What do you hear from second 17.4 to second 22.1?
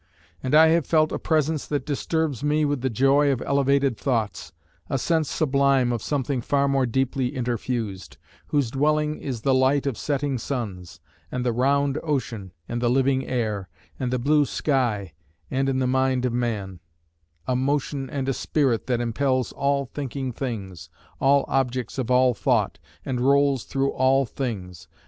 A motion and a spirit, that impels All thinking things, all objects of